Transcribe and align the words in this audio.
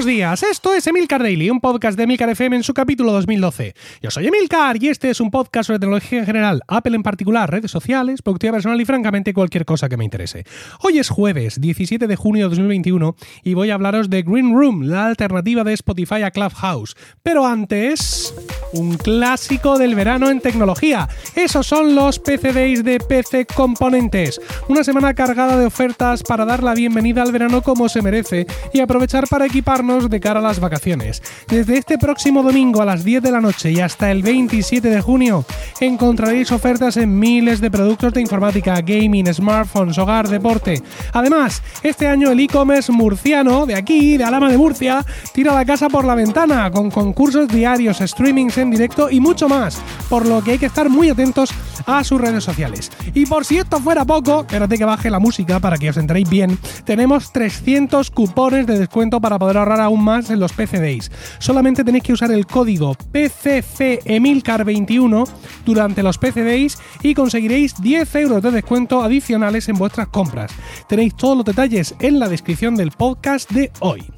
Buenos 0.00 0.16
días, 0.16 0.42
esto 0.44 0.72
es 0.72 0.86
Emilcar 0.86 1.22
Daily, 1.22 1.50
un 1.50 1.60
podcast 1.60 1.94
de 1.94 2.04
Emilcar 2.04 2.30
FM 2.30 2.56
en 2.56 2.62
su 2.62 2.72
capítulo 2.72 3.12
2012. 3.12 3.74
Yo 4.00 4.10
soy 4.10 4.28
Emilcar 4.28 4.82
y 4.82 4.88
este 4.88 5.10
es 5.10 5.20
un 5.20 5.30
podcast 5.30 5.66
sobre 5.66 5.78
tecnología 5.78 6.20
en 6.20 6.24
general, 6.24 6.62
Apple 6.68 6.96
en 6.96 7.02
particular, 7.02 7.50
redes 7.50 7.70
sociales, 7.70 8.22
productividad 8.22 8.54
personal 8.54 8.80
y 8.80 8.86
francamente 8.86 9.34
cualquier 9.34 9.66
cosa 9.66 9.90
que 9.90 9.98
me 9.98 10.04
interese. 10.04 10.46
Hoy 10.80 10.98
es 10.98 11.10
jueves 11.10 11.60
17 11.60 12.06
de 12.06 12.16
junio 12.16 12.46
de 12.46 12.48
2021 12.48 13.14
y 13.44 13.52
voy 13.52 13.68
a 13.68 13.74
hablaros 13.74 14.08
de 14.08 14.22
Green 14.22 14.54
Room, 14.54 14.84
la 14.84 15.04
alternativa 15.04 15.64
de 15.64 15.74
Spotify 15.74 16.22
a 16.22 16.30
Clubhouse. 16.30 16.96
Pero 17.22 17.44
antes, 17.44 18.34
un 18.72 18.96
clásico 18.96 19.78
del 19.78 19.94
verano 19.94 20.30
en 20.30 20.40
tecnología. 20.40 21.10
Esos 21.34 21.66
son 21.66 21.94
los 21.94 22.18
PC 22.18 22.54
Days 22.54 22.84
de 22.84 23.00
PC 23.00 23.44
Componentes. 23.44 24.40
Una 24.68 24.82
semana 24.82 25.12
cargada 25.12 25.58
de 25.58 25.66
ofertas 25.66 26.22
para 26.22 26.46
dar 26.46 26.62
la 26.62 26.72
bienvenida 26.72 27.22
al 27.22 27.32
verano 27.32 27.60
como 27.60 27.90
se 27.90 28.00
merece 28.00 28.46
y 28.72 28.80
aprovechar 28.80 29.26
para 29.28 29.46
equipar 29.90 30.10
de 30.10 30.20
cara 30.20 30.40
a 30.40 30.42
las 30.42 30.60
vacaciones. 30.60 31.22
Desde 31.48 31.78
este 31.78 31.98
próximo 31.98 32.42
domingo 32.42 32.82
a 32.82 32.84
las 32.84 33.04
10 33.04 33.22
de 33.22 33.30
la 33.30 33.40
noche 33.40 33.72
y 33.72 33.80
hasta 33.80 34.10
el 34.10 34.22
27 34.22 34.88
de 34.88 35.00
junio 35.00 35.44
encontraréis 35.80 36.52
ofertas 36.52 36.96
en 36.96 37.18
miles 37.18 37.60
de 37.60 37.70
productos 37.70 38.12
de 38.12 38.20
informática, 38.20 38.80
gaming, 38.80 39.32
smartphones, 39.32 39.98
hogar, 39.98 40.28
deporte. 40.28 40.82
Además, 41.12 41.62
este 41.82 42.06
año 42.06 42.30
el 42.30 42.40
e-commerce 42.40 42.92
murciano 42.92 43.66
de 43.66 43.74
aquí, 43.74 44.16
de 44.16 44.24
Alama 44.24 44.50
de 44.50 44.58
Murcia, 44.58 45.04
tira 45.32 45.54
la 45.54 45.64
casa 45.64 45.88
por 45.88 46.04
la 46.04 46.14
ventana 46.14 46.70
con 46.70 46.90
concursos 46.90 47.48
diarios, 47.48 47.98
streamings 47.98 48.58
en 48.58 48.70
directo 48.70 49.10
y 49.10 49.20
mucho 49.20 49.48
más, 49.48 49.80
por 50.08 50.26
lo 50.26 50.42
que 50.42 50.52
hay 50.52 50.58
que 50.58 50.66
estar 50.66 50.88
muy 50.88 51.10
atentos 51.10 51.50
a 51.86 52.04
sus 52.04 52.20
redes 52.20 52.44
sociales. 52.44 52.90
Y 53.14 53.26
por 53.26 53.44
si 53.44 53.58
esto 53.58 53.80
fuera 53.80 54.04
poco, 54.04 54.42
espérate 54.42 54.78
que 54.78 54.84
baje 54.84 55.10
la 55.10 55.18
música 55.18 55.58
para 55.60 55.78
que 55.78 55.90
os 55.90 55.96
enteréis 55.96 56.28
bien, 56.28 56.58
tenemos 56.84 57.32
300 57.32 58.10
cupones 58.10 58.66
de 58.66 58.78
descuento 58.78 59.20
para 59.20 59.38
poder 59.38 59.58
ahorrar 59.58 59.79
aún 59.80 60.04
más 60.04 60.30
en 60.30 60.38
los 60.40 60.52
PC 60.52 60.78
Days. 60.78 61.10
Solamente 61.38 61.84
tenéis 61.84 62.04
que 62.04 62.12
usar 62.12 62.30
el 62.30 62.46
código 62.46 62.94
PCCEMILCAR21 63.12 65.28
durante 65.64 66.02
los 66.02 66.18
PC 66.18 66.44
Days 66.44 66.78
y 67.02 67.14
conseguiréis 67.14 67.80
10 67.80 68.14
euros 68.16 68.42
de 68.42 68.50
descuento 68.50 69.02
adicionales 69.02 69.66
en 69.68 69.76
vuestras 69.76 70.08
compras. 70.08 70.52
Tenéis 70.88 71.14
todos 71.16 71.36
los 71.36 71.44
detalles 71.44 71.94
en 72.00 72.18
la 72.18 72.28
descripción 72.28 72.74
del 72.74 72.90
podcast 72.92 73.50
de 73.50 73.70
hoy. 73.80 74.10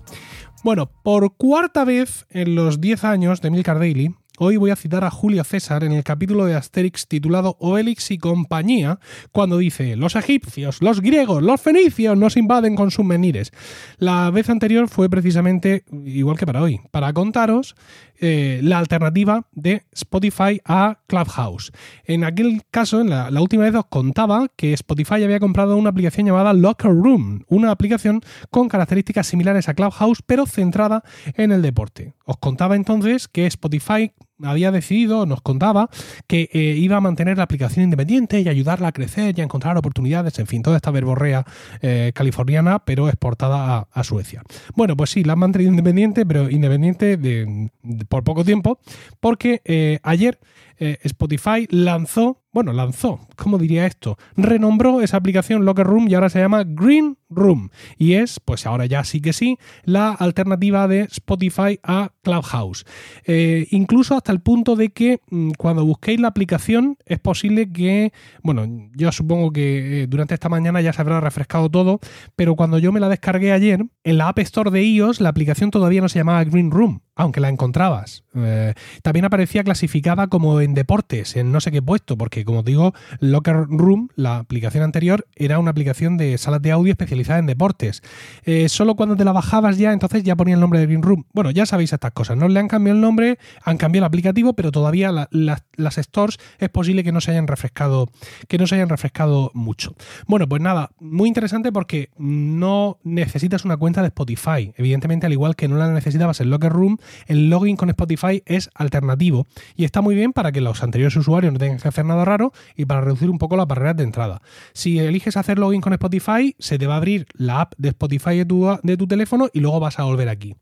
Bueno, 0.62 0.88
por 1.02 1.36
cuarta 1.36 1.84
vez 1.84 2.26
en 2.30 2.54
los 2.54 2.80
10 2.80 3.02
años 3.04 3.40
de 3.40 3.50
Milcar 3.50 3.80
Daily, 3.80 4.14
Hoy 4.38 4.56
voy 4.56 4.70
a 4.70 4.76
citar 4.76 5.04
a 5.04 5.10
Julio 5.10 5.44
César 5.44 5.84
en 5.84 5.92
el 5.92 6.04
capítulo 6.04 6.46
de 6.46 6.54
Asterix 6.54 7.06
titulado 7.06 7.54
Obelix 7.60 8.10
y 8.10 8.16
compañía, 8.16 8.98
cuando 9.30 9.58
dice: 9.58 9.94
Los 9.94 10.16
egipcios, 10.16 10.80
los 10.80 11.02
griegos, 11.02 11.42
los 11.42 11.60
fenicios 11.60 12.16
nos 12.16 12.38
invaden 12.38 12.74
con 12.74 12.90
sus 12.90 13.04
menires. 13.04 13.52
La 13.98 14.30
vez 14.30 14.48
anterior 14.48 14.88
fue 14.88 15.10
precisamente 15.10 15.84
igual 16.06 16.38
que 16.38 16.46
para 16.46 16.62
hoy, 16.62 16.80
para 16.90 17.12
contaros 17.12 17.76
eh, 18.24 18.60
la 18.62 18.78
alternativa 18.78 19.48
de 19.50 19.82
Spotify 19.90 20.60
a 20.64 21.00
Clubhouse. 21.08 21.72
En 22.04 22.22
aquel 22.22 22.62
caso, 22.70 23.00
en 23.00 23.10
la, 23.10 23.28
última 23.40 23.64
vez 23.64 23.74
os 23.74 23.86
contaba 23.86 24.46
que 24.54 24.72
Spotify 24.74 25.24
había 25.24 25.40
comprado 25.40 25.76
una 25.76 25.90
aplicación 25.90 26.26
llamada 26.26 26.52
Locker 26.52 26.92
Room, 26.92 27.44
una 27.48 27.72
aplicación 27.72 28.20
con 28.48 28.68
características 28.68 29.26
similares 29.26 29.68
a 29.68 29.74
Clubhouse, 29.74 30.22
pero 30.24 30.46
centrada 30.46 31.02
en 31.34 31.50
el 31.50 31.62
deporte. 31.62 32.14
Os 32.24 32.36
contaba 32.36 32.76
entonces 32.76 33.26
que 33.26 33.46
Spotify 33.46 34.12
había 34.44 34.70
decidido, 34.70 35.26
nos 35.26 35.40
contaba, 35.40 35.88
que 36.26 36.48
eh, 36.52 36.76
iba 36.78 36.96
a 36.96 37.00
mantener 37.00 37.36
la 37.36 37.44
aplicación 37.44 37.84
independiente 37.84 38.40
y 38.40 38.48
ayudarla 38.48 38.88
a 38.88 38.92
crecer 38.92 39.36
y 39.36 39.40
a 39.40 39.44
encontrar 39.44 39.76
oportunidades, 39.76 40.38
en 40.38 40.46
fin, 40.46 40.62
toda 40.62 40.76
esta 40.76 40.90
verborrea 40.90 41.44
eh, 41.80 42.12
californiana, 42.14 42.80
pero 42.84 43.08
exportada 43.08 43.88
a, 43.90 44.02
Suecia. 44.02 44.42
Bueno, 44.74 44.96
pues 44.96 45.10
sí, 45.10 45.22
la 45.22 45.34
han 45.34 45.38
mantenido 45.38 45.70
independiente, 45.70 46.26
pero 46.26 46.50
independiente 46.50 47.16
de, 47.16 47.70
por 48.08 48.24
poco 48.24 48.44
tiempo, 48.44 48.80
porque 49.20 49.62
eh, 49.64 50.00
ayer 50.02 50.40
eh, 50.84 50.98
Spotify 51.04 51.68
lanzó, 51.70 52.42
bueno, 52.52 52.72
lanzó, 52.72 53.20
¿cómo 53.36 53.56
diría 53.56 53.86
esto? 53.86 54.18
Renombró 54.36 55.00
esa 55.00 55.16
aplicación 55.16 55.64
Locker 55.64 55.86
Room 55.86 56.08
y 56.08 56.14
ahora 56.14 56.28
se 56.28 56.40
llama 56.40 56.64
Green 56.66 57.18
Room. 57.30 57.70
Y 57.98 58.14
es, 58.14 58.40
pues 58.40 58.66
ahora 58.66 58.86
ya 58.86 59.04
sí 59.04 59.20
que 59.20 59.32
sí, 59.32 59.58
la 59.84 60.10
alternativa 60.10 60.88
de 60.88 61.02
Spotify 61.02 61.78
a 61.84 62.10
Clubhouse. 62.22 62.84
Eh, 63.26 63.68
incluso 63.70 64.16
hasta 64.16 64.32
el 64.32 64.40
punto 64.40 64.74
de 64.74 64.88
que 64.88 65.20
mm, 65.30 65.52
cuando 65.56 65.86
busquéis 65.86 66.18
la 66.18 66.26
aplicación 66.26 66.98
es 67.06 67.20
posible 67.20 67.70
que, 67.70 68.12
bueno, 68.42 68.66
yo 68.96 69.12
supongo 69.12 69.52
que 69.52 70.06
durante 70.08 70.34
esta 70.34 70.48
mañana 70.48 70.80
ya 70.80 70.92
se 70.92 71.00
habrá 71.00 71.20
refrescado 71.20 71.70
todo, 71.70 72.00
pero 72.34 72.56
cuando 72.56 72.80
yo 72.80 72.90
me 72.90 72.98
la 72.98 73.08
descargué 73.08 73.52
ayer, 73.52 73.86
en 74.02 74.18
la 74.18 74.26
App 74.26 74.40
Store 74.40 74.72
de 74.72 74.82
iOS 74.82 75.20
la 75.20 75.28
aplicación 75.28 75.70
todavía 75.70 76.00
no 76.00 76.08
se 76.08 76.18
llamaba 76.18 76.42
Green 76.42 76.72
Room 76.72 77.02
aunque 77.14 77.40
la 77.40 77.48
encontrabas. 77.48 78.24
Eh, 78.34 78.74
también 79.02 79.24
aparecía 79.24 79.62
clasificada 79.64 80.28
como 80.28 80.60
en 80.60 80.74
deportes, 80.74 81.36
en 81.36 81.52
no 81.52 81.60
sé 81.60 81.70
qué 81.70 81.82
puesto, 81.82 82.16
porque 82.16 82.44
como 82.44 82.62
digo, 82.62 82.94
Locker 83.20 83.66
Room, 83.68 84.08
la 84.16 84.38
aplicación 84.38 84.82
anterior, 84.82 85.26
era 85.36 85.58
una 85.58 85.70
aplicación 85.70 86.16
de 86.16 86.38
salas 86.38 86.62
de 86.62 86.72
audio 86.72 86.92
especializada 86.92 87.38
en 87.38 87.46
deportes. 87.46 88.02
Eh, 88.44 88.68
solo 88.68 88.94
cuando 88.94 89.16
te 89.16 89.24
la 89.24 89.32
bajabas 89.32 89.76
ya, 89.78 89.92
entonces 89.92 90.22
ya 90.22 90.36
ponía 90.36 90.54
el 90.54 90.60
nombre 90.60 90.80
de 90.80 90.86
Green 90.86 91.02
Room. 91.02 91.26
Bueno, 91.32 91.50
ya 91.50 91.66
sabéis 91.66 91.92
estas 91.92 92.12
cosas, 92.12 92.36
no 92.36 92.48
le 92.48 92.58
han 92.58 92.68
cambiado 92.68 92.96
el 92.96 93.02
nombre, 93.02 93.38
han 93.62 93.76
cambiado 93.76 94.04
el 94.04 94.08
aplicativo, 94.08 94.54
pero 94.54 94.72
todavía 94.72 95.12
las 95.30 95.96
stores 95.96 96.38
es 96.58 96.68
posible 96.70 97.04
que 97.04 97.12
no 97.12 97.20
se 97.20 97.32
hayan 97.32 97.46
refrescado, 97.46 98.10
que 98.48 98.58
no 98.58 98.66
se 98.66 98.76
hayan 98.76 98.88
refrescado 98.88 99.50
mucho. 99.54 99.94
Bueno, 100.26 100.48
pues 100.48 100.62
nada, 100.62 100.90
muy 100.98 101.28
interesante 101.28 101.72
porque 101.72 102.10
no 102.16 102.98
necesitas 103.04 103.64
una 103.64 103.76
cuenta 103.76 104.00
de 104.00 104.08
Spotify. 104.08 104.72
Evidentemente, 104.76 105.26
al 105.26 105.32
igual 105.32 105.56
que 105.56 105.68
no 105.68 105.76
la 105.76 105.90
necesitabas 105.92 106.40
en 106.40 106.50
Locker 106.50 106.72
Room, 106.72 106.98
el 107.26 107.50
login 107.50 107.76
con 107.76 107.88
Spotify 107.90 108.42
es 108.46 108.70
alternativo 108.74 109.46
y 109.76 109.84
está 109.84 110.00
muy 110.00 110.14
bien 110.14 110.32
para 110.32 110.52
que 110.52 110.60
los 110.60 110.82
anteriores 110.82 111.16
usuarios 111.16 111.52
no 111.52 111.58
tengan 111.58 111.78
que 111.78 111.88
hacer 111.88 112.04
nada 112.04 112.24
raro 112.24 112.52
y 112.76 112.84
para 112.84 113.00
reducir 113.00 113.30
un 113.30 113.38
poco 113.38 113.56
las 113.56 113.66
barreras 113.66 113.96
de 113.96 114.04
entrada. 114.04 114.42
Si 114.72 114.98
eliges 114.98 115.36
hacer 115.36 115.58
login 115.58 115.80
con 115.80 115.92
Spotify, 115.92 116.54
se 116.58 116.78
te 116.78 116.86
va 116.86 116.94
a 116.94 116.96
abrir 116.98 117.26
la 117.34 117.62
app 117.62 117.74
de 117.78 117.90
Spotify 117.90 118.36
de 118.36 118.96
tu, 118.96 119.06
teléfono 119.06 119.48
y 119.52 119.60
luego 119.60 119.80
vas 119.80 119.98
a 119.98 120.04
volver 120.04 120.28
aquí. 120.28 120.54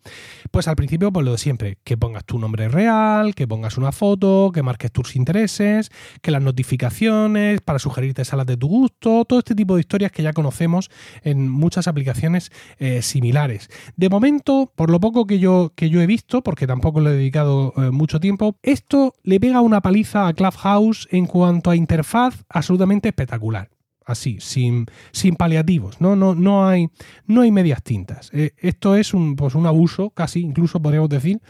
Pues 0.50 0.68
al 0.68 0.76
principio, 0.76 1.12
pues 1.12 1.24
lo 1.24 1.32
de 1.32 1.38
siempre, 1.38 1.78
que 1.84 1.96
pongas 1.96 2.24
tu 2.24 2.38
nombre 2.38 2.68
real, 2.68 3.34
que 3.34 3.46
pongas 3.46 3.76
una 3.78 3.92
foto, 3.92 4.50
que 4.52 4.62
marques 4.62 4.92
tus 4.92 5.16
intereses, 5.16 5.90
que 6.22 6.30
las 6.30 6.42
notificaciones 6.42 7.60
para 7.60 7.78
sugerirte 7.78 8.24
salas 8.24 8.46
de 8.46 8.56
tu 8.56 8.68
gusto, 8.68 9.24
todo 9.24 9.38
este 9.38 9.54
tipo 9.54 9.74
de 9.74 9.80
historias 9.80 10.12
que 10.12 10.22
ya 10.22 10.32
conocemos 10.32 10.90
en 11.22 11.48
muchas 11.48 11.88
aplicaciones 11.88 12.50
eh, 12.78 13.02
similares. 13.02 13.68
De 13.96 14.08
momento, 14.08 14.72
por 14.74 14.90
lo 14.90 15.00
poco 15.00 15.26
que 15.26 15.38
yo, 15.38 15.72
que 15.74 15.90
yo 15.90 16.00
he 16.00 16.06
visto, 16.06 16.29
porque 16.38 16.66
tampoco 16.66 17.00
le 17.00 17.10
he 17.10 17.14
dedicado 17.14 17.74
eh, 17.76 17.90
mucho 17.90 18.20
tiempo, 18.20 18.56
esto 18.62 19.14
le 19.24 19.40
pega 19.40 19.60
una 19.60 19.80
paliza 19.80 20.28
a 20.28 20.32
Clubhouse 20.32 21.08
en 21.10 21.26
cuanto 21.26 21.70
a 21.70 21.76
interfaz 21.76 22.44
absolutamente 22.48 23.08
espectacular 23.08 23.68
así, 24.10 24.38
sin, 24.40 24.86
sin 25.12 25.36
paliativos, 25.36 26.00
¿no? 26.00 26.16
No, 26.16 26.34
no, 26.34 26.66
hay, 26.66 26.88
no 27.26 27.42
hay 27.42 27.50
medias 27.50 27.82
tintas. 27.82 28.30
Eh, 28.32 28.52
esto 28.58 28.96
es 28.96 29.14
un, 29.14 29.36
pues 29.36 29.54
un 29.54 29.66
abuso, 29.66 30.10
casi, 30.10 30.40
incluso 30.40 30.80
podríamos 30.80 31.08
decir, 31.08 31.40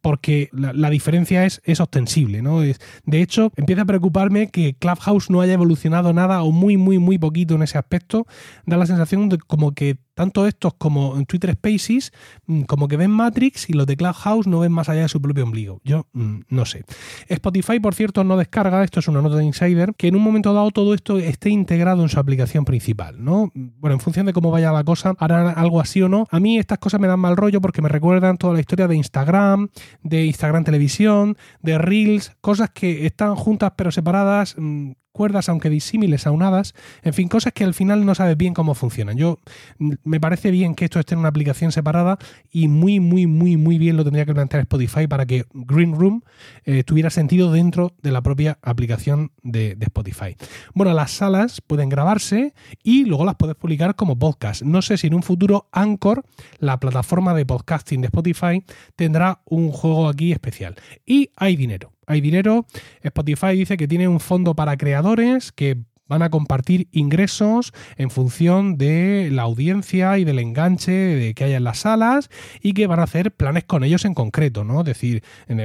porque 0.00 0.48
la, 0.52 0.90
diferencia 0.90 1.44
es, 1.46 1.60
es 1.64 1.80
ostensible, 1.80 2.42
¿no? 2.42 2.60
De 2.60 3.22
hecho, 3.22 3.52
empieza 3.56 3.82
a 3.82 3.86
preocuparme 3.86 4.48
que 4.48 4.74
Clubhouse 4.74 5.30
no 5.30 5.40
haya 5.40 5.54
evolucionado 5.54 6.12
nada 6.12 6.42
o 6.42 6.52
muy, 6.52 6.76
muy, 6.76 6.98
muy 6.98 7.18
poquito 7.18 7.54
en 7.54 7.62
ese 7.62 7.78
aspecto. 7.78 8.26
Da 8.66 8.76
la 8.76 8.86
sensación 8.86 9.28
de 9.28 9.38
como 9.38 9.72
que 9.72 9.98
tanto 10.14 10.46
estos 10.46 10.74
como 10.74 11.16
en 11.16 11.26
Twitter 11.26 11.52
Spaces, 11.52 12.12
mm, 12.46 12.62
como 12.62 12.88
que 12.88 12.96
ven 12.96 13.10
Matrix 13.10 13.70
y 13.70 13.72
los 13.72 13.86
de 13.86 13.96
Clubhouse 13.96 14.46
no 14.46 14.60
ven 14.60 14.72
más 14.72 14.88
allá 14.88 15.02
de 15.02 15.08
su 15.08 15.20
propio 15.20 15.44
ombligo. 15.44 15.80
Yo 15.84 16.06
mm, 16.12 16.40
no 16.48 16.64
sé. 16.64 16.84
Spotify, 17.28 17.80
por 17.80 17.94
cierto, 17.94 18.24
no 18.24 18.36
descarga, 18.36 18.84
esto 18.84 19.00
es 19.00 19.08
una 19.08 19.22
nota 19.22 19.36
de 19.36 19.44
Insider, 19.44 19.94
que 19.96 20.08
en 20.08 20.16
un 20.16 20.22
momento 20.22 20.52
dado 20.52 20.70
todo 20.70 20.94
esto 20.94 21.18
esté 21.18 21.50
integrado 21.50 22.02
en 22.02 22.08
su 22.08 22.18
aplicación 22.18 22.64
principal, 22.64 23.22
¿no? 23.22 23.50
Bueno, 23.54 23.94
en 23.94 24.00
función 24.00 24.26
de 24.26 24.32
cómo 24.32 24.50
vaya 24.50 24.72
la 24.72 24.84
cosa, 24.84 25.14
harán 25.18 25.54
algo 25.56 25.80
así 25.80 26.02
o 26.02 26.08
no. 26.08 26.26
A 26.30 26.40
mí 26.40 26.58
estas 26.58 26.78
cosas 26.78 27.00
me 27.00 27.06
dan 27.06 27.20
mal 27.20 27.36
rollo 27.36 27.60
porque 27.60 27.82
me 27.82 27.88
recuerdan 27.88 28.36
toda 28.36 28.54
la 28.54 28.60
historia 28.60 28.88
de 28.88 28.96
Instagram, 28.96 29.68
de 30.02 30.24
Instagram 30.26 30.64
Televisión, 30.64 31.36
de 31.62 31.78
Reels, 31.78 32.32
cosas 32.40 32.70
que 32.70 33.06
están 33.06 33.34
juntas 33.36 33.72
pero 33.76 33.90
separadas 33.90 34.54
mm, 34.58 34.92
cuerdas, 35.12 35.48
aunque 35.48 35.70
disímiles, 35.70 36.26
aunadas, 36.26 36.74
en 37.02 37.14
fin, 37.14 37.28
cosas 37.28 37.52
que 37.52 37.64
al 37.64 37.74
final 37.74 38.04
no 38.04 38.14
sabes 38.14 38.36
bien 38.36 38.54
cómo 38.54 38.74
funcionan. 38.74 39.16
Yo 39.16 39.38
me 39.78 40.20
parece 40.20 40.50
bien 40.50 40.74
que 40.74 40.84
esto 40.84 41.00
esté 41.00 41.14
en 41.14 41.20
una 41.20 41.28
aplicación 41.28 41.72
separada 41.72 42.18
y 42.50 42.68
muy, 42.68 43.00
muy, 43.00 43.26
muy, 43.26 43.56
muy 43.56 43.78
bien 43.78 43.96
lo 43.96 44.04
tendría 44.04 44.26
que 44.26 44.34
plantear 44.34 44.62
Spotify 44.62 45.06
para 45.06 45.26
que 45.26 45.44
Green 45.52 45.94
Room 45.94 46.22
eh, 46.64 46.84
tuviera 46.84 47.10
sentido 47.10 47.52
dentro 47.52 47.94
de 48.02 48.12
la 48.12 48.22
propia 48.22 48.58
aplicación 48.62 49.32
de, 49.42 49.76
Spotify. 49.80 50.36
Bueno, 50.74 50.94
las 50.94 51.10
salas 51.10 51.60
pueden 51.60 51.88
grabarse 51.88 52.54
y 52.82 53.04
luego 53.04 53.24
las 53.24 53.36
puedes 53.36 53.56
publicar 53.56 53.96
como 53.96 54.18
podcast. 54.18 54.62
No 54.62 54.82
sé 54.82 54.96
si 54.96 55.08
en 55.08 55.14
un 55.14 55.22
futuro 55.22 55.68
Anchor, 55.72 56.24
la 56.58 56.78
plataforma 56.78 57.34
de 57.34 57.46
podcasting 57.46 58.00
de 58.00 58.06
Spotify, 58.06 58.64
tendrá 58.94 59.42
un 59.46 59.72
juego 59.72 60.08
aquí 60.08 60.32
especial. 60.32 60.76
Y 61.04 61.30
hay 61.36 61.56
dinero 61.56 61.92
hay 62.06 62.20
dinero. 62.20 62.66
Spotify 63.02 63.56
dice 63.56 63.76
que 63.76 63.88
tiene 63.88 64.08
un 64.08 64.20
fondo 64.20 64.54
para 64.54 64.76
creadores 64.76 65.52
que 65.52 65.78
van 66.10 66.22
a 66.22 66.30
compartir 66.30 66.88
ingresos 66.90 67.72
en 67.96 68.10
función 68.10 68.76
de 68.76 69.28
la 69.30 69.42
audiencia 69.42 70.18
y 70.18 70.24
del 70.24 70.40
enganche 70.40 70.90
de 70.90 71.34
que 71.34 71.44
haya 71.44 71.58
en 71.58 71.64
las 71.64 71.78
salas 71.78 72.30
y 72.60 72.74
que 72.74 72.88
van 72.88 72.98
a 72.98 73.04
hacer 73.04 73.30
planes 73.30 73.62
con 73.62 73.84
ellos 73.84 74.04
en 74.04 74.14
concreto, 74.14 74.64
¿no? 74.64 74.80
Es 74.80 74.86
decir, 74.86 75.22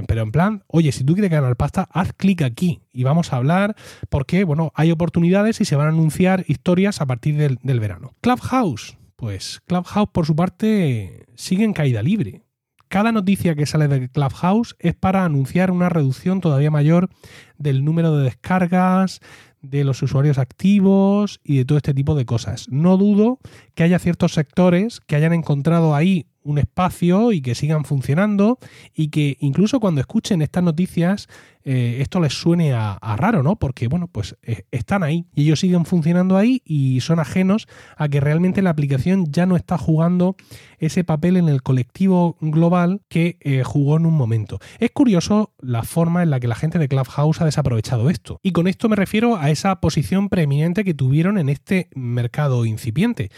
pero 0.07 0.21
en 0.21 0.31
plan, 0.31 0.63
oye, 0.67 0.91
si 0.91 1.03
tú 1.03 1.13
quieres 1.13 1.31
ganar 1.31 1.55
pasta, 1.55 1.89
haz 1.91 2.13
clic 2.13 2.43
aquí 2.43 2.83
y 2.93 3.03
vamos 3.03 3.33
a 3.33 3.37
hablar 3.37 3.75
porque, 4.09 4.43
bueno, 4.43 4.71
hay 4.75 4.91
oportunidades 4.91 5.59
y 5.61 5.65
se 5.65 5.75
van 5.75 5.87
a 5.87 5.89
anunciar 5.89 6.45
historias 6.47 7.01
a 7.01 7.07
partir 7.07 7.37
del, 7.37 7.57
del 7.63 7.79
verano. 7.79 8.13
Clubhouse. 8.21 8.97
Pues 9.15 9.61
Clubhouse, 9.65 10.09
por 10.11 10.27
su 10.27 10.35
parte, 10.35 11.25
sigue 11.35 11.63
en 11.63 11.73
caída 11.73 12.03
libre. 12.03 12.44
Cada 12.87 13.11
noticia 13.11 13.55
que 13.55 13.65
sale 13.65 13.87
de 13.87 14.09
Clubhouse 14.09 14.75
es 14.79 14.95
para 14.95 15.25
anunciar 15.25 15.71
una 15.71 15.89
reducción 15.89 16.39
todavía 16.39 16.71
mayor 16.71 17.09
del 17.57 17.83
número 17.83 18.15
de 18.15 18.23
descargas, 18.23 19.21
de 19.61 19.83
los 19.83 20.01
usuarios 20.03 20.37
activos 20.37 21.39
y 21.43 21.57
de 21.57 21.65
todo 21.65 21.77
este 21.77 21.93
tipo 21.93 22.15
de 22.15 22.25
cosas. 22.25 22.67
No 22.69 22.97
dudo 22.97 23.39
que 23.73 23.83
haya 23.83 23.99
ciertos 23.99 24.33
sectores 24.33 24.99
que 24.99 25.15
hayan 25.15 25.33
encontrado 25.33 25.95
ahí 25.95 26.27
un 26.45 26.59
espacio 26.59 27.33
y 27.33 27.41
que 27.41 27.55
sigan 27.55 27.83
funcionando 27.83 28.57
y 28.93 29.09
que 29.09 29.35
incluso 29.41 29.79
cuando 29.79 29.99
escuchen 29.99 30.41
estas 30.41 30.63
noticias 30.63 31.27
eh, 31.67 31.97
esto 32.01 32.19
les 32.19 32.33
suene 32.33 32.73
a, 32.73 32.99
raro, 33.17 33.41
¿no? 33.41 33.55
Porque, 33.55 33.87
bueno, 33.87 34.07
pues 34.07 34.37
eh, 34.43 34.65
están 34.69 35.01
ahí 35.01 35.25
y 35.33 35.45
ellos 35.45 35.59
siguen 35.59 35.85
funcionando 35.85 36.37
ahí 36.37 36.61
y 36.63 37.01
son 37.01 37.19
ajenos 37.19 37.67
a 37.97 38.07
que 38.07 38.19
realmente 38.19 38.61
la 38.61 38.69
aplicación 38.69 39.31
ya 39.31 39.47
no 39.47 39.55
está 39.55 39.79
jugando 39.79 40.35
ese 40.77 41.03
papel 41.03 41.37
en 41.37 41.49
el 41.49 41.63
colectivo 41.63 42.37
global 42.39 43.01
que 43.09 43.37
eh, 43.41 43.63
jugó 43.63 43.97
en 43.97 44.05
un 44.05 44.13
momento. 44.13 44.59
Es 44.77 44.91
curioso 44.91 45.53
la 45.59 45.81
forma 45.81 46.21
en 46.21 46.29
la 46.29 46.39
que 46.39 46.47
la 46.47 46.55
gente 46.55 46.77
de 46.77 46.87
Clubhouse 46.87 47.41
ha 47.41 47.45
desaprovechado 47.45 48.11
esto. 48.11 48.39
Y 48.43 48.51
con 48.51 48.67
esto 48.67 48.87
me 48.87 48.95
refiero 48.95 49.35
a 49.35 49.49
esa 49.49 49.81
posición 49.81 50.29
preeminente 50.29 50.83
que 50.83 50.93
tuvieron 50.93 51.39
en 51.39 51.49
este 51.49 51.89
mercado 51.95 52.65
incipiente 52.67 53.31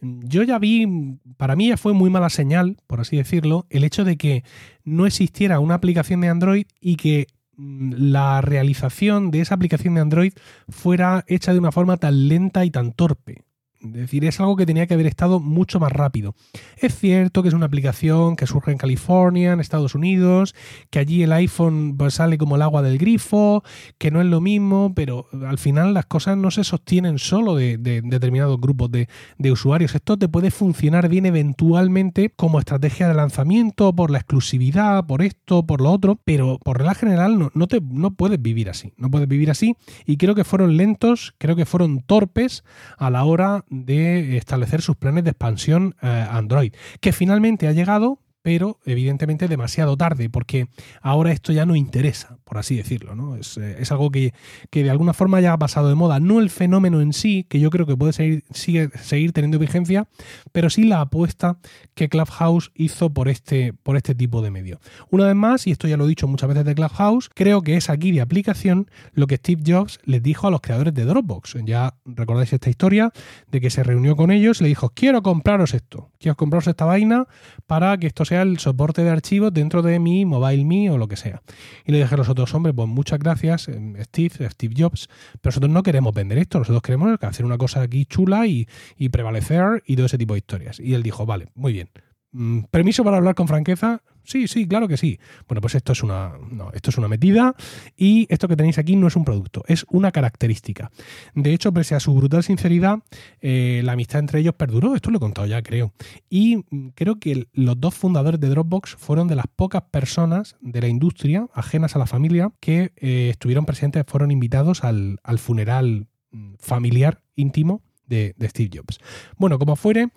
yo 0.00 0.42
ya 0.42 0.58
vi, 0.58 1.18
para 1.36 1.56
mí 1.56 1.68
ya 1.68 1.76
fue 1.76 1.92
muy 1.92 2.10
mala 2.10 2.30
señal, 2.30 2.76
por 2.86 3.00
así 3.00 3.16
decirlo, 3.16 3.66
el 3.70 3.84
hecho 3.84 4.04
de 4.04 4.16
que 4.16 4.44
no 4.84 5.06
existiera 5.06 5.60
una 5.60 5.74
aplicación 5.74 6.20
de 6.20 6.28
Android 6.28 6.66
y 6.80 6.96
que 6.96 7.26
mm, 7.56 7.92
la 7.96 8.40
realización 8.40 9.30
de 9.30 9.40
esa 9.40 9.54
aplicación 9.54 9.94
de 9.94 10.00
Android 10.00 10.32
fuera 10.68 11.24
hecha 11.26 11.52
de 11.52 11.58
una 11.58 11.72
forma 11.72 11.96
tan 11.96 12.28
lenta 12.28 12.64
y 12.64 12.70
tan 12.70 12.92
torpe. 12.92 13.44
Es 13.82 13.92
decir, 13.92 14.24
es 14.26 14.38
algo 14.40 14.56
que 14.56 14.66
tenía 14.66 14.86
que 14.86 14.94
haber 14.94 15.06
estado 15.06 15.40
mucho 15.40 15.80
más 15.80 15.90
rápido. 15.90 16.34
Es 16.76 16.98
cierto 16.98 17.42
que 17.42 17.48
es 17.48 17.54
una 17.54 17.66
aplicación 17.66 18.36
que 18.36 18.46
surge 18.46 18.72
en 18.72 18.78
California, 18.78 19.52
en 19.52 19.60
Estados 19.60 19.94
Unidos, 19.94 20.54
que 20.90 20.98
allí 20.98 21.22
el 21.22 21.32
iPhone 21.32 21.96
pues, 21.96 22.14
sale 22.14 22.36
como 22.36 22.56
el 22.56 22.62
agua 22.62 22.82
del 22.82 22.98
grifo, 22.98 23.64
que 23.96 24.10
no 24.10 24.20
es 24.20 24.26
lo 24.26 24.42
mismo, 24.42 24.92
pero 24.94 25.26
al 25.46 25.56
final 25.58 25.94
las 25.94 26.06
cosas 26.06 26.36
no 26.36 26.50
se 26.50 26.62
sostienen 26.62 27.18
solo 27.18 27.54
de, 27.54 27.78
determinados 27.78 28.60
grupos 28.60 28.90
de, 28.90 29.08
usuarios. 29.50 29.94
Esto 29.94 30.16
te 30.16 30.28
puede 30.28 30.50
funcionar 30.50 31.08
bien 31.08 31.26
eventualmente 31.26 32.30
como 32.30 32.58
estrategia 32.58 33.08
de 33.08 33.14
lanzamiento, 33.14 33.94
por 33.94 34.10
la 34.10 34.18
exclusividad, 34.18 35.06
por 35.06 35.22
esto, 35.22 35.66
por 35.66 35.80
lo 35.80 35.90
otro, 35.90 36.20
pero 36.24 36.58
por 36.62 36.78
regla 36.78 36.94
general 36.94 37.38
no, 37.38 37.50
no, 37.54 37.66
te, 37.66 37.80
no 37.80 38.12
puedes 38.12 38.40
vivir 38.40 38.68
así. 38.68 38.92
No 38.96 39.10
puedes 39.10 39.26
vivir 39.26 39.50
así 39.50 39.74
y 40.06 40.18
creo 40.18 40.34
que 40.34 40.44
fueron 40.44 40.76
lentos, 40.76 41.34
creo 41.38 41.56
que 41.56 41.64
fueron 41.64 42.02
torpes 42.02 42.62
a 42.98 43.10
la 43.10 43.24
hora 43.24 43.64
de 43.70 44.36
establecer 44.36 44.82
sus 44.82 44.96
planes 44.96 45.24
de 45.24 45.30
expansión 45.30 45.94
eh, 46.02 46.26
Android, 46.30 46.74
que 47.00 47.12
finalmente 47.12 47.68
ha 47.68 47.72
llegado, 47.72 48.18
pero 48.42 48.78
evidentemente 48.84 49.48
demasiado 49.48 49.96
tarde, 49.96 50.28
porque 50.28 50.68
ahora 51.00 51.32
esto 51.32 51.52
ya 51.52 51.64
no 51.64 51.76
interesa, 51.76 52.38
por 52.50 52.58
así 52.58 52.74
decirlo. 52.74 53.14
¿no? 53.14 53.36
Es, 53.36 53.56
eh, 53.58 53.80
algo 53.90 54.10
que, 54.10 54.34
de 54.72 54.90
alguna 54.90 55.12
forma 55.12 55.40
ya 55.40 55.52
ha 55.52 55.58
pasado 55.58 55.88
de 55.88 55.94
moda. 55.94 56.18
No 56.18 56.40
el 56.40 56.50
fenómeno 56.50 57.00
en 57.00 57.12
sí, 57.12 57.46
que 57.48 57.60
yo 57.60 57.70
creo 57.70 57.86
que 57.86 57.96
puede 57.96 58.12
seguir, 58.12 58.42
seguir 58.52 59.32
teniendo 59.32 59.60
vigencia, 59.60 60.08
pero 60.50 60.68
sí 60.68 60.82
la 60.82 61.00
apuesta 61.00 61.58
que 61.94 62.08
Clubhouse 62.08 62.72
hizo 62.74 63.10
por 63.10 63.28
este, 63.28 63.72
por 63.72 63.96
este 63.96 64.16
tipo 64.16 64.42
de 64.42 64.50
medio. 64.50 64.80
Una 65.10 65.26
vez 65.26 65.36
más, 65.36 65.68
y 65.68 65.70
esto 65.70 65.86
ya 65.86 65.96
lo 65.96 66.06
he 66.06 66.08
dicho 66.08 66.26
muchas 66.26 66.48
veces 66.48 66.64
de 66.64 66.74
Clubhouse, 66.74 67.30
creo 67.32 67.62
que 67.62 67.76
es 67.76 67.88
aquí 67.88 68.10
de 68.10 68.20
aplicación 68.20 68.90
lo 69.12 69.28
que 69.28 69.36
Steve 69.36 69.62
Jobs 69.64 70.00
les 70.02 70.20
dijo 70.20 70.48
a 70.48 70.50
los 70.50 70.60
creadores 70.60 70.92
de 70.92 71.04
Dropbox. 71.04 71.54
Ya 71.64 71.94
recordáis 72.04 72.52
esta 72.52 72.68
historia 72.68 73.12
de 73.52 73.60
que 73.60 73.70
se 73.70 73.84
reunió 73.84 74.16
con 74.16 74.32
ellos 74.32 74.60
y 74.60 74.64
le 74.64 74.70
dijo, 74.70 74.90
quiero 74.90 75.22
compraros 75.22 75.72
esto, 75.72 76.10
quiero 76.18 76.34
compraros 76.34 76.66
esta 76.66 76.84
vaina 76.84 77.28
para 77.68 77.96
que 77.96 78.08
esto 78.08 78.24
sea 78.24 78.42
el 78.42 78.58
soporte 78.58 79.04
de 79.04 79.10
archivos 79.10 79.54
dentro 79.54 79.82
de 79.82 80.00
mi 80.00 80.24
mobile 80.24 80.64
me 80.64 80.90
o 80.90 80.98
lo 80.98 81.06
que 81.06 81.16
sea. 81.16 81.42
Y 81.84 81.92
le 81.92 81.98
dije 81.98 82.12
a 82.12 82.18
los 82.18 82.28
otros, 82.28 82.39
hombres, 82.54 82.74
pues 82.74 82.88
muchas 82.88 83.18
gracias, 83.18 83.68
eh, 83.68 84.02
Steve, 84.04 84.50
Steve 84.50 84.74
Jobs, 84.76 85.08
pero 85.40 85.50
nosotros 85.50 85.70
no 85.70 85.82
queremos 85.82 86.14
vender 86.14 86.38
esto, 86.38 86.58
nosotros 86.58 86.82
queremos 86.82 87.18
hacer 87.22 87.44
una 87.44 87.58
cosa 87.58 87.82
aquí 87.82 88.06
chula 88.06 88.46
y, 88.46 88.66
y 88.96 89.08
prevalecer 89.10 89.82
y 89.86 89.96
todo 89.96 90.06
ese 90.06 90.18
tipo 90.18 90.34
de 90.34 90.38
historias. 90.38 90.80
Y 90.80 90.94
él 90.94 91.02
dijo, 91.02 91.26
vale, 91.26 91.48
muy 91.54 91.72
bien. 91.72 91.90
Mm, 92.32 92.60
¿Permiso 92.70 93.04
para 93.04 93.16
hablar 93.16 93.34
con 93.34 93.48
franqueza? 93.48 94.02
Sí, 94.24 94.48
sí, 94.48 94.66
claro 94.66 94.88
que 94.88 94.96
sí. 94.96 95.18
Bueno, 95.48 95.60
pues 95.60 95.74
esto 95.74 95.92
es 95.92 96.02
una, 96.02 96.32
no, 96.50 96.70
esto 96.72 96.90
es 96.90 96.98
una 96.98 97.08
metida 97.08 97.54
y 97.96 98.26
esto 98.28 98.48
que 98.48 98.56
tenéis 98.56 98.78
aquí 98.78 98.96
no 98.96 99.08
es 99.08 99.16
un 99.16 99.24
producto, 99.24 99.64
es 99.66 99.84
una 99.88 100.12
característica. 100.12 100.90
De 101.34 101.52
hecho, 101.52 101.72
pese 101.72 101.94
a 101.94 102.00
su 102.00 102.14
brutal 102.14 102.42
sinceridad, 102.42 102.98
eh, 103.40 103.80
la 103.84 103.92
amistad 103.92 104.20
entre 104.20 104.40
ellos 104.40 104.54
perduró. 104.54 104.94
Esto 104.94 105.10
lo 105.10 105.16
he 105.16 105.20
contado 105.20 105.46
ya, 105.46 105.62
creo. 105.62 105.92
Y 106.28 106.64
creo 106.94 107.18
que 107.18 107.48
los 107.52 107.80
dos 107.80 107.94
fundadores 107.94 108.40
de 108.40 108.48
Dropbox 108.48 108.96
fueron 108.96 109.28
de 109.28 109.36
las 109.36 109.46
pocas 109.54 109.82
personas 109.90 110.56
de 110.60 110.80
la 110.80 110.88
industria 110.88 111.48
ajenas 111.54 111.96
a 111.96 111.98
la 111.98 112.06
familia 112.06 112.52
que 112.60 112.92
eh, 112.96 113.28
estuvieron 113.30 113.66
presentes, 113.66 114.04
fueron 114.06 114.30
invitados 114.30 114.84
al, 114.84 115.18
funeral 115.38 116.06
mm, 116.30 116.54
familiar 116.58 117.22
íntimo 117.36 117.82
de, 118.06 118.34
de 118.36 118.48
Steve 118.48 118.70
Jobs. 118.74 118.98
Bueno, 119.36 119.58
como 119.58 119.76
fuere, 119.76 120.08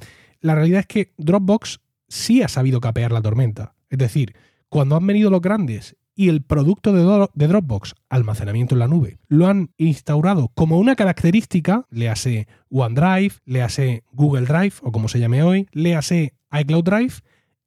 la 0.42 0.56
realidad 0.56 0.82
es 0.82 0.88
que 0.88 1.14
Dropbox 1.18 1.80
sí 2.08 2.44
ha 2.44 2.48
sabido 2.48 2.82
capear 2.82 3.12
la 3.12 3.22
tormenta. 3.22 3.76
Es 3.94 4.00
decir, 4.00 4.36
cuando 4.70 4.96
han 4.96 5.06
venido 5.06 5.30
los 5.30 5.40
grandes 5.40 5.96
y 6.16 6.30
el 6.30 6.42
producto 6.42 6.94
de, 6.94 7.48
Dropbox, 7.48 7.94
almacenamiento 8.10 8.74
en 8.74 8.80
la 8.80 8.88
nube, 8.88 9.20
lo 9.28 9.46
han 9.46 9.70
instaurado 9.78 10.48
como 10.56 10.80
una 10.80 10.96
característica, 10.96 11.86
le 11.92 12.10
hace 12.10 12.48
OneDrive, 12.72 13.36
le 13.46 13.62
hace 13.62 14.04
Google 14.12 14.48
Drive 14.48 14.74
o 14.82 14.92
como 14.92 15.10
se 15.10 15.20
llame 15.20 15.44
hoy, 15.44 15.68
le 15.74 15.96
hace 15.96 16.34
iCloud 16.52 16.84
Drive, 16.84 17.14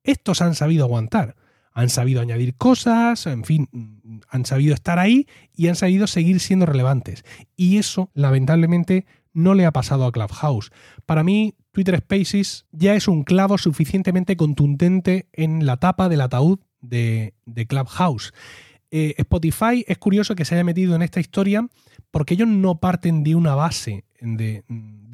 estos 0.02 0.42
han 0.42 0.56
sabido 0.56 0.84
aguantar. 0.84 1.36
Han 1.70 1.90
sabido 1.90 2.20
añadir 2.20 2.56
cosas, 2.56 3.26
en 3.26 3.44
fin, 3.44 3.68
han 4.28 4.46
sabido 4.46 4.74
estar 4.74 4.98
ahí 4.98 5.28
y 5.54 5.68
han 5.68 5.76
sabido 5.76 6.08
seguir 6.08 6.40
siendo 6.40 6.66
relevantes. 6.66 7.24
Y 7.54 7.78
eso, 7.78 8.10
lamentablemente, 8.14 9.06
no 9.32 9.54
le 9.54 9.64
ha 9.64 9.70
pasado 9.70 10.06
a 10.06 10.12
Clubhouse. 10.12 10.72
Para 11.04 11.22
mí, 11.22 11.54
Twitter 11.76 11.98
Spaces 11.98 12.64
ya 12.72 12.94
es 12.94 13.06
un 13.06 13.22
clavo 13.22 13.58
suficientemente 13.58 14.34
contundente 14.38 15.28
en 15.34 15.66
la 15.66 15.76
tapa 15.76 16.08
del 16.08 16.22
ataúd 16.22 16.60
de, 16.80 17.34
Clubhouse. 17.68 18.32
Eh, 18.90 19.14
Spotify 19.18 19.84
es 19.86 19.98
curioso 19.98 20.34
que 20.34 20.46
se 20.46 20.54
haya 20.54 20.64
metido 20.64 20.96
en 20.96 21.02
esta 21.02 21.20
historia 21.20 21.68
porque 22.10 22.32
ellos 22.32 22.48
no 22.48 22.80
parten 22.80 23.22
de 23.24 23.34
una 23.34 23.54
base, 23.54 24.06
de, 24.22 24.64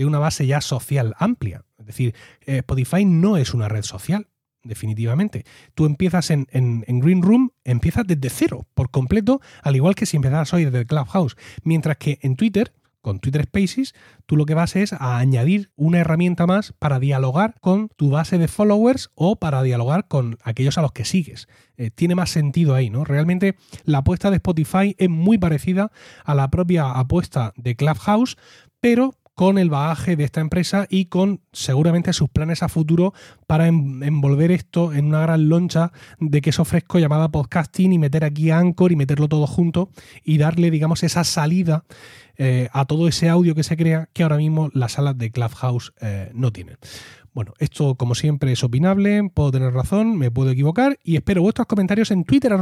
una 0.07 0.21
base 0.21 0.47
ya 0.47 0.61
social 0.61 1.17
amplia. 1.19 1.65
Es 1.81 1.87
decir, 1.87 2.15
eh, 2.47 2.59
Spotify 2.59 3.05
no 3.05 3.37
es 3.37 3.55
una 3.55 3.69
red 3.69 3.83
social, 3.83 4.29
definitivamente. 4.63 5.45
Tú 5.75 5.85
empiezas 5.85 6.31
en, 6.31 6.47
en, 6.53 7.01
Green 7.01 7.23
Room, 7.23 7.51
empiezas 7.65 8.07
desde 8.07 8.31
cero, 8.31 8.69
por 8.75 8.93
completo, 8.93 9.41
al 9.65 9.75
igual 9.75 9.97
que 9.97 10.07
si 10.07 10.17
empezaras 10.17 10.55
hoy 10.55 10.67
desde 10.67 10.87
Clubhouse. 10.87 11.35
Mientras 11.65 11.97
que 11.97 12.21
en 12.23 12.37
Twitter 12.37 12.73
con 13.03 13.19
Twitter 13.19 13.45
Spaces, 13.45 13.95
tú 14.25 14.37
lo 14.37 14.47
que 14.47 14.55
vas 14.55 14.77
es 14.77 14.93
a 14.95 15.19
añadir 15.19 15.71
una 15.77 15.99
herramienta 15.99 16.47
más 16.47 16.73
para 16.79 16.99
dialogar 16.99 17.57
con 17.61 17.89
tu 17.97 18.11
base 18.11 18.39
de 18.39 18.49
followers 18.49 19.11
o 19.15 19.37
para 19.37 19.63
dialogar 19.63 20.09
con 20.09 20.39
aquellos 20.43 20.79
a 20.79 20.83
los 20.83 20.93
que 20.93 21.05
sigues. 21.05 21.49
Eh, 21.77 21.91
tiene 21.91 22.15
más 22.15 22.31
sentido 22.31 22.75
ahí, 22.75 22.89
¿no? 22.89 23.05
Realmente 23.05 23.57
la 23.85 23.99
apuesta 23.99 24.31
de 24.31 24.37
Spotify 24.37 24.95
es 24.99 25.11
muy 25.11 25.37
parecida 25.37 25.91
a 26.25 26.35
la 26.35 26.49
propia 26.49 26.93
apuesta 26.93 27.53
de 27.57 27.77
Clubhouse, 27.77 28.39
pero 28.81 29.15
con 29.35 29.59
el 29.59 29.71
bagaje 29.71 30.17
de 30.17 30.25
esta 30.25 30.41
empresa 30.41 30.87
y 30.89 31.07
con 31.07 31.41
seguramente 31.53 32.13
sus 32.13 32.29
planes 32.29 32.63
a 32.63 32.69
futuro 32.69 33.15
para 33.47 33.67
envolver 33.67 34.51
esto 34.51 34.93
en 34.93 35.07
una 35.07 35.21
gran 35.21 35.49
loncha 35.49 35.93
de 36.19 36.41
queso 36.41 36.65
fresco 36.65 36.99
llamada 36.99 37.31
podcasting 37.31 37.93
y 37.93 37.99
meter 37.99 38.25
aquí 38.25 38.51
Anchor 38.51 38.93
y 38.93 38.97
meterlo 38.97 39.29
todo 39.29 39.47
junto 39.47 39.91
y 40.23 40.39
darle, 40.39 40.71
digamos, 40.71 41.03
esa 41.03 41.25
salida 41.25 41.85
eh, 42.37 42.69
a 42.73 42.87
todo 42.87 43.09
ese 43.09 43.29
audio 43.29 43.55
que 43.55 43.63
se 43.63 43.77
crea 43.77 44.09
que 44.13 44.23
ahora 44.23 44.37
mismo 44.37 44.71
las 44.75 44.93
salas 44.93 45.17
de 45.19 45.31
Clubhouse 45.31 45.93
eh, 46.01 46.31
no 46.35 46.53
tienen. 46.53 46.77
Bueno, 47.35 47.55
esto 47.59 47.95
como 47.95 48.15
siempre 48.15 48.53
es 48.53 48.63
opinable, 48.63 49.31
puedo 49.33 49.51
tener 49.51 49.73
razón, 49.73 50.19
me 50.19 50.31
puedo 50.31 50.51
equivocar 50.51 50.99
y 51.03 51.17
espero 51.17 51.41
vuestros 51.41 51.67
comentarios 51.67 52.11
en 52.11 52.25
Twitter 52.25 52.53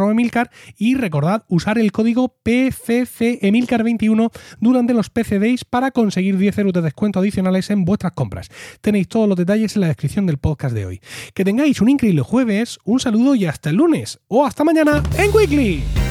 y 0.76 0.94
recordad 0.94 1.44
usar 1.48 1.78
el 1.78 1.90
código 1.90 2.36
PCCEmilcar21 2.44 4.30
durante 4.60 4.94
los 4.94 5.10
PC 5.10 5.40
Days 5.40 5.64
para 5.64 5.90
conseguir 5.90 6.38
10 6.38 6.58
euros 6.58 6.72
de 6.74 6.82
descuento 6.82 7.18
adicionales 7.18 7.70
en 7.70 7.84
vuestras 7.84 8.12
compras. 8.12 8.48
Tenéis 8.80 9.08
todos 9.08 9.28
los 9.28 9.36
detalles 9.36 9.74
en 9.74 9.80
la 9.80 9.88
descripción 9.88 10.26
del 10.26 10.38
podcast 10.38 10.74
de 10.74 10.86
hoy. 10.86 11.00
Que 11.34 11.44
tengáis 11.44 11.80
un 11.80 11.88
increíble 11.88 12.22
jueves, 12.22 12.78
un 12.84 13.00
saludo 13.00 13.34
y 13.34 13.46
hasta 13.46 13.70
el 13.70 13.76
lunes 13.76 14.20
o 14.28 14.46
hasta 14.46 14.62
mañana 14.62 15.02
en 15.18 15.34
Weekly. 15.34 16.09